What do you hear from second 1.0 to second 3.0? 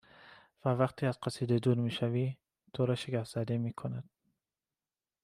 از قصیده دور می شوی تو را